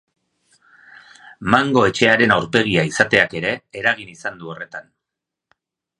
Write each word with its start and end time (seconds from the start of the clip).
Mango 1.55 1.83
etxearen 1.89 2.33
aurpegia 2.37 2.87
izateak 2.95 3.39
ere 3.43 3.55
eragin 3.83 4.13
izan 4.19 4.41
du 4.41 4.53
horretan. 4.55 4.93